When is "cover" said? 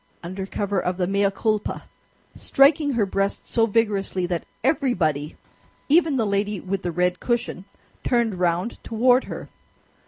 0.47-0.81